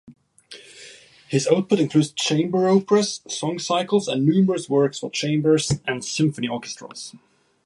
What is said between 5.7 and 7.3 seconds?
and symphony orchestras.